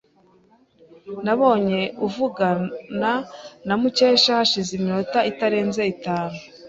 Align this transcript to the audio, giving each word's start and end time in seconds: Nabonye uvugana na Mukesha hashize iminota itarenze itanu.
Nabonye 1.25 1.81
uvugana 2.07 3.13
na 3.67 3.73
Mukesha 3.81 4.31
hashize 4.39 4.71
iminota 4.77 5.19
itarenze 5.31 5.81
itanu. 5.93 6.37